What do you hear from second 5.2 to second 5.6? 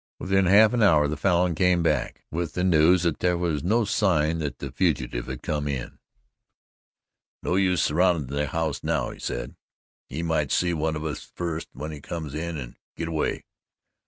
had yet